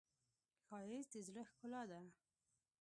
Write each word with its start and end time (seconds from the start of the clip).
ښایست 0.65 1.09
د 1.13 1.15
زړه 1.27 1.43
ښکلا 1.51 1.81
ده 1.89 1.99